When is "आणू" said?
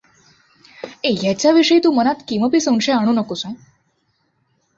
2.93-3.11